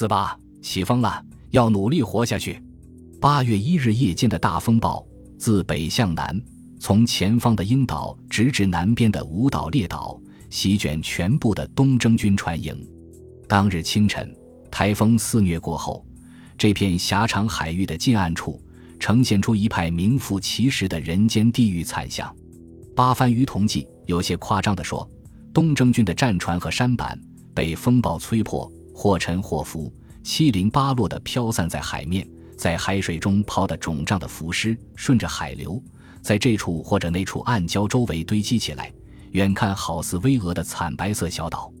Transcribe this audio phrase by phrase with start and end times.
[0.00, 2.58] 死吧，起风了，要努力活下去。
[3.20, 6.40] 八月一日夜间的大风暴自北向南，
[6.78, 10.18] 从前方的鹰岛直至南边的五岛列岛，
[10.48, 12.74] 席卷全部的东征军船营。
[13.46, 14.34] 当日清晨，
[14.70, 16.02] 台风肆虐过后，
[16.56, 18.58] 这片狭长海域的近岸处
[18.98, 22.34] 呈现出一派名副其实的人间地狱惨象。
[22.96, 25.06] 八番鱼同记有些夸张地说，
[25.52, 27.20] 东征军的战船和舢板
[27.54, 29.90] 被风暴吹破，或沉或浮，
[30.22, 35.82] 七零八落地飘散在海面，在海水中泡得肿胀的浮尸顺着海流，
[36.20, 38.92] 在这处或者那处暗礁周围堆积起来，
[39.30, 41.72] 远看好似巍峨的惨白色小岛。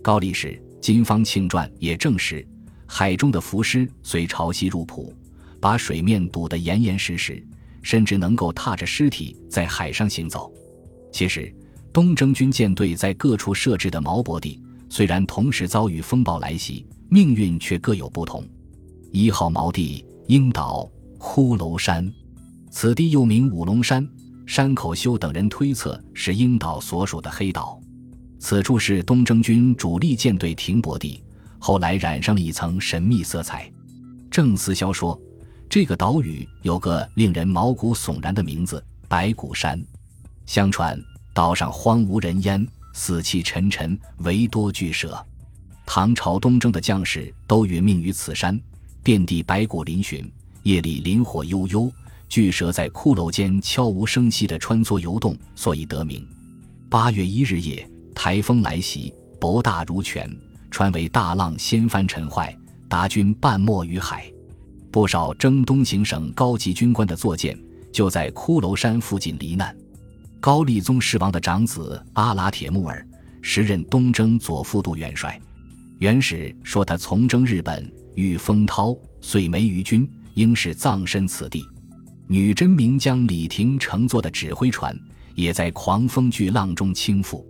[0.00, 0.48] 高力士。
[0.84, 2.44] 《金方庆传》也证实，
[2.86, 5.14] 海中的浮尸随潮汐入浦，
[5.60, 7.46] 把水面堵得严严实实，
[7.82, 10.50] 甚至能够踏着尸体在海上行走。
[11.12, 11.54] 其实，
[11.92, 14.60] 东征军舰队在各处设置的锚泊地，
[14.92, 18.46] 虽然同时遭遇风暴来袭，命运却各有不同。
[19.10, 20.86] 一号锚地鹰岛
[21.18, 22.12] 骷髅山，
[22.70, 24.06] 此地又名五龙山，
[24.46, 27.80] 山口修等人推测是鹰岛所属的黑岛。
[28.38, 31.24] 此处是东征军主力舰队停泊地，
[31.58, 33.72] 后来染上了一层神秘色彩。
[34.30, 35.18] 郑思肖说，
[35.70, 39.82] 这个岛屿有个令人毛骨悚然的名字——白骨山。
[40.44, 45.24] 相传岛上荒无人烟，死气沉沉，唯多巨蛇。
[45.86, 48.60] 唐朝东征的将士都殒命于此山，
[49.02, 50.24] 遍地白骨嶙峋，
[50.62, 51.92] 夜里林火悠悠，
[52.28, 56.26] 巨蛇在骷髅间悄无声息地穿梭游动，所以得名。
[56.88, 57.88] 八月一日夜。
[58.14, 60.30] 台风来袭，博大如泉，
[60.70, 62.54] 船尾大浪掀翻沉坏，
[62.86, 64.30] 达军半没于海。
[64.90, 67.58] 不少征东行省高级军官的坐舰
[67.90, 69.74] 就在骷髅山附近罹难。
[70.42, 73.06] 高丽宗室王的长子阿拉铁木儿，
[73.42, 75.40] 时任东征左副都元帅。
[76.00, 81.64] 元史说他从征日本，遇风涛，遂没于军，应是葬身此地。
[82.26, 84.92] 女真名将李廷乘坐的指挥船，
[85.36, 87.40] 也在狂风巨浪中倾覆。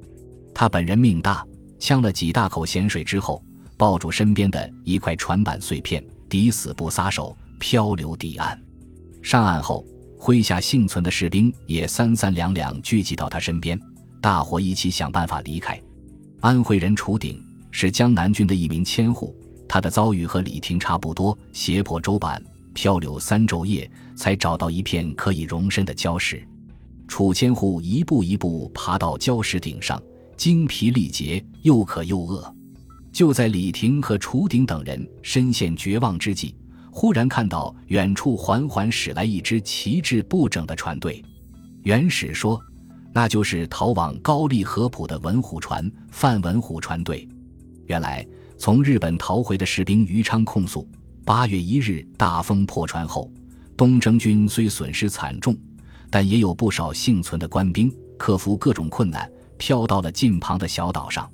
[0.55, 1.43] 他本人命大，
[1.79, 3.43] 呛了几大口咸水之后，
[3.79, 8.63] 抱住身边的一块船板碎片，抵死不撒手，漂流抵岸。
[9.23, 9.83] 上岸后，
[10.23, 13.77] 麾下幸存的士兵也三三两两聚集到他身边，
[14.21, 15.77] 大伙一起想办法离开。
[16.39, 19.35] 安徽人楚鼎是江南军的一名千户，
[19.69, 22.41] 他的遭遇和李廷差不多，胁迫舟板
[22.73, 26.41] 漂流三昼夜，才找到一片可以容身的礁石。
[27.09, 30.01] 楚千户一步一步爬到礁石顶上。
[30.37, 32.55] 精疲力竭，又渴又饿。
[33.13, 36.55] 就在李廷和楚鼎等人深陷绝望之际，
[36.93, 41.25] 忽然看到远处缓缓驶来一支旗帜不整的船队。
[41.85, 42.61] 元始说，
[43.15, 47.27] 那就是逃往高丽合浦的文虎船范文虎船队。
[47.87, 48.25] 原来，
[48.59, 50.87] 从日本逃回的士兵余昌控诉，
[51.25, 53.33] 八月一日大风破船后，
[53.77, 55.57] 东征军虽损失惨重，
[56.11, 59.29] 但也有不少幸存的官兵克服各种困难。
[59.59, 61.31] 飘到了近旁的小岛上，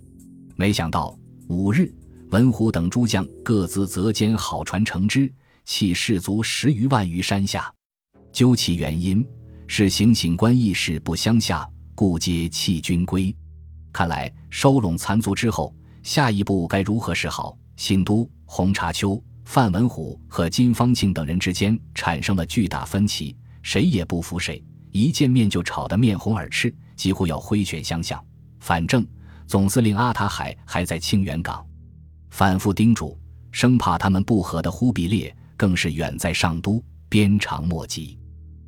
[0.54, 1.90] 没想到五日，
[2.30, 5.32] 文虎等诸将各自择间好船乘之，
[5.68, 7.70] 弃士卒十余万于山下。
[8.32, 9.22] 究其原因，
[9.66, 13.36] 是行刑官意识不相下，故皆弃军归。
[13.92, 17.54] 看来收拢残卒之后，下一步该如何是好？
[17.76, 26.74] 新都、洪察丘、范文虎和金方庆等人之间产生了巨大分歧，谁也不服谁，一见面就吵得面红耳赤。
[26.96, 28.18] 几乎要挥拳相向。
[28.58, 29.06] 反正
[29.46, 31.64] 总司令阿塔海还在清源港，
[32.30, 33.16] 反复叮嘱，
[33.52, 38.18] 生怕他们不和的忽必烈更是远在上都，鞭长莫及。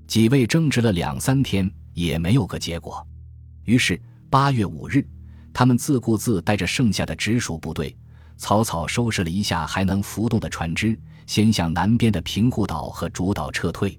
[0.07, 3.07] 几位争执了两三天，也没有个结果。
[3.65, 5.07] 于是八月五日，
[5.53, 7.97] 他们自顾自带着剩下的直属部队，
[8.37, 13.97] 草草收拾了一下还能浮动的船只，先向南边的平户岛和主岛撤退。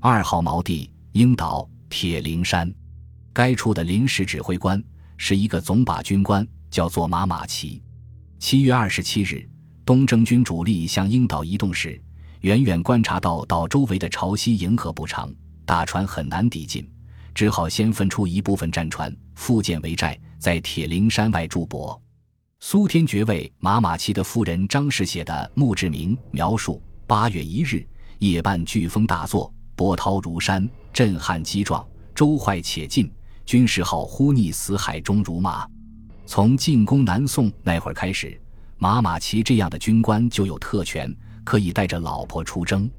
[0.00, 2.72] 二号锚地鹰岛铁灵山。
[3.34, 4.82] 该处的临时指挥官
[5.16, 7.82] 是一个总把军官，叫做马马奇。
[8.38, 9.46] 七月二十七日，
[9.84, 12.00] 东征军主力向鹰岛移动时，
[12.42, 15.32] 远远观察到岛周围的潮汐迎合不长，
[15.64, 16.88] 大船很难抵近，
[17.32, 22.00] 只好先分出一部分战船附舰为寨，在铁灵山外驻泊。
[22.58, 27.86] 苏天爵为马马奇的夫人张氏写的《墓志铭》描述：八月一日
[28.18, 33.08] 夜半，飓风大作，波涛如山，震撼激壮，舟坏且尽。
[33.46, 35.64] 军事号忽溺死海中如麻。
[36.26, 38.40] 从进攻南宋那会儿开始，
[38.78, 42.90] 马马奇这样的军官就有特权，可以带着老婆出征。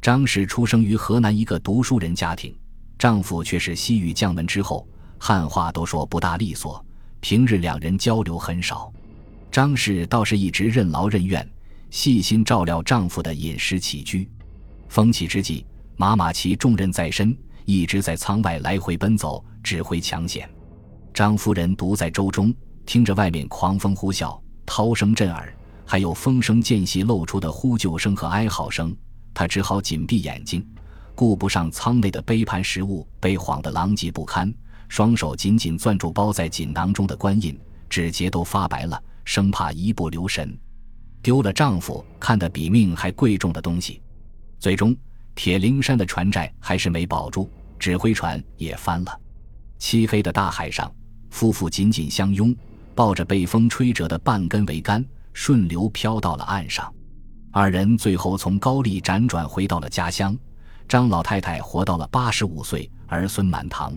[0.00, 2.56] 张氏出生于河南一个读书人家庭，
[2.98, 4.88] 丈夫却是西域将门之后，
[5.18, 6.84] 汉话都说不大利索，
[7.20, 8.92] 平日两人交流很少。
[9.50, 11.46] 张氏倒是一直任劳任怨，
[11.90, 14.28] 细心照料丈夫的饮食起居。
[14.88, 15.66] 风起之际，
[15.96, 20.48] 马马奇重任在身，一直在舱外来回奔走，指挥抢险。
[21.12, 22.54] 张夫人独在舟中，
[22.86, 25.52] 听着外面狂风呼啸，涛声震耳，
[25.90, 28.96] 还有风声间隙露出的呼救声和哀嚎声，
[29.34, 30.64] 她只好紧闭眼睛，
[31.16, 34.54] 顾不上舱内的杯盘食物被晃得狼藉不堪，
[34.88, 37.58] 双手紧紧攥住包在锦囊中的官印，
[37.88, 40.56] 指节都发白了，生怕一不留神
[41.22, 44.00] 丢了丈夫看得比命还贵重的东西。
[44.60, 44.96] 最终，
[45.34, 47.50] 铁灵山的船寨还是没保住，
[47.80, 49.20] 指挥船也翻了。
[49.80, 50.88] 漆黑的大海上，
[51.30, 52.54] 夫妇紧紧相拥，
[52.94, 56.92] 抱着被风吹折的半根桅杆，顺流漂到了岸上。
[57.52, 60.36] 二人最后从高丽辗转回到了家乡。
[60.88, 63.92] 张老太太活到了八十五岁，儿孙满堂。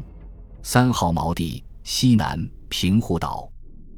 [0.61, 3.49] 三号锚地西南平户岛，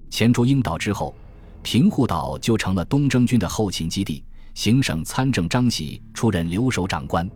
[0.10, 1.14] 前出英岛之后，
[1.62, 4.24] 平户岛就成了东征军的后勤基地。
[4.54, 7.30] 行省参政张喜出任留守长官。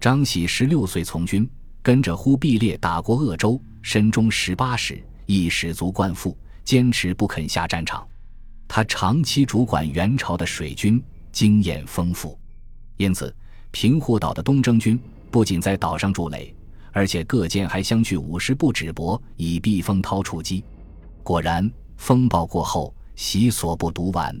[0.00, 1.48] 张喜十六岁从军，
[1.82, 8.06] 跟着忽必烈打过鄂州，身中十八矢，亦使足冠腹，坚持不肯下战场。
[8.68, 12.38] 他长期主管元朝的水军，经验丰富，
[12.96, 13.34] 因此
[13.70, 14.98] 平户岛的东征军
[15.30, 16.54] 不仅在岛上筑垒，
[16.92, 20.64] 而且各舰还相距五十步止泊，以避风涛出击。
[21.22, 24.38] 果然，风暴过后，喜所不读完。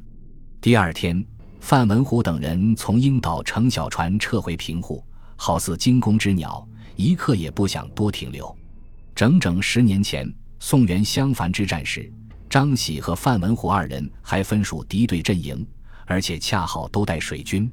[0.60, 1.24] 第二天。
[1.64, 5.00] 范文虎等人从英岛乘小船撤回平户，
[5.36, 6.66] 好似惊弓之鸟，
[6.96, 8.52] 一刻也不想多停留。
[9.14, 10.28] 整整十年前，
[10.58, 12.12] 宋元襄樊之战时，
[12.52, 15.66] 张喜和范文虎二人还分属敌对阵营，
[16.04, 17.72] 而且恰好都带水军。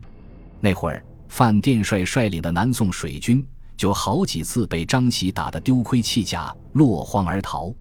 [0.62, 3.46] 那会儿，范殿帅率领的南宋水军
[3.76, 7.76] 就好几次被张喜打得丢盔弃甲，落荒而逃。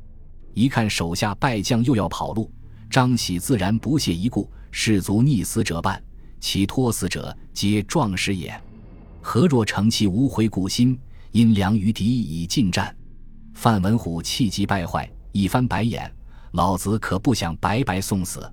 [0.55, 2.51] 一看手下败将又要跑路，
[2.91, 4.51] 张喜自然不屑一顾。
[4.73, 6.03] 士卒溺死者半，
[6.41, 8.53] 其托死者皆壮士也。
[9.23, 10.99] 何若乘其无悔故心，
[11.31, 12.93] 因粮于敌以进战？
[13.55, 16.13] 范文虎气急败坏，一翻白眼
[16.53, 18.51] ：“老子可不想白白送死，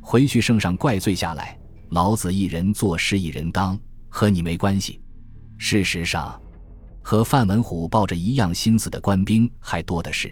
[0.00, 1.58] 回去圣上怪罪下来，
[1.90, 5.00] 老子一人做事一人当，和你没关系。”
[5.56, 6.40] 事实上，
[7.02, 10.28] 和范文虎抱着一样心思的官兵还多的是，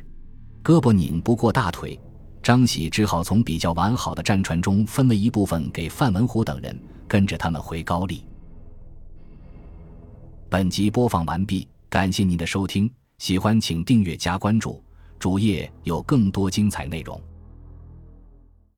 [0.62, 1.98] 胳膊拧不过大腿。
[2.42, 6.78] 张喜只好从比较完好的战船中分了一部分给范文虎等人，
[7.08, 8.24] 跟着他们回高丽。
[10.48, 12.88] 本集播放完毕，感谢您的收听，
[13.18, 14.80] 喜欢请订阅加关注，
[15.18, 17.20] 主页有更多精彩内容。